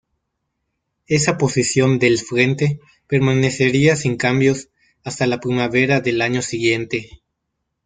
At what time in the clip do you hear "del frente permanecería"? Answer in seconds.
1.99-3.95